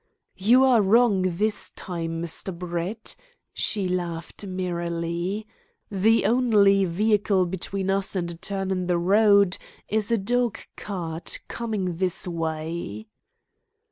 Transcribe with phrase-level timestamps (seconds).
[0.39, 2.57] "You are wrong this time, Mr.
[2.57, 3.15] Brett,"
[3.53, 5.45] she laughed merrily.
[5.91, 11.37] "The only vehicle between us and a turn in the road is a dog cart
[11.47, 13.09] coming this way."